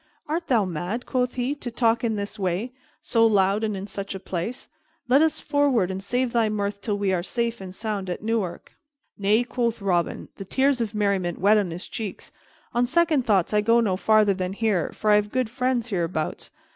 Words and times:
"Art 0.27 0.47
thou 0.47 0.65
mad," 0.65 1.05
quoth 1.05 1.35
he, 1.35 1.53
"to 1.53 1.69
talk 1.69 2.03
in 2.03 2.15
this 2.15 2.39
way, 2.39 2.73
so 3.03 3.23
loud 3.23 3.63
and 3.63 3.77
in 3.77 3.85
such 3.85 4.15
a 4.15 4.19
place? 4.19 4.67
Let 5.07 5.21
us 5.21 5.39
forward, 5.39 5.91
and 5.91 6.01
save 6.01 6.31
thy 6.33 6.49
mirth 6.49 6.81
till 6.81 6.97
we 6.97 7.13
are 7.13 7.21
safe 7.21 7.61
and 7.61 7.69
sound 7.75 8.09
at 8.09 8.23
Newark." 8.23 8.75
"Nay," 9.19 9.43
quoth 9.43 9.79
Robin, 9.79 10.29
the 10.37 10.43
tears 10.45 10.81
of 10.81 10.95
merriment 10.95 11.37
wet 11.37 11.59
on 11.59 11.69
his 11.69 11.87
cheeks, 11.87 12.31
"on 12.73 12.87
second 12.87 13.27
thoughts 13.27 13.53
I 13.53 13.61
go 13.61 13.79
no 13.79 13.95
farther 13.95 14.33
than 14.33 14.53
here, 14.53 14.89
for 14.91 15.11
I 15.11 15.17
have 15.17 15.31
good 15.31 15.51
friends 15.51 15.89
hereabouts. 15.91 16.49